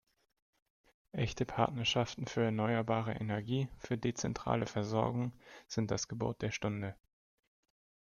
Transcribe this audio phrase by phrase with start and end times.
[1.11, 5.31] Echte Partnerschaften für erneuerbare Energie, für dezentrale Versorgung
[5.67, 6.95] sind das Gebot der Stunde!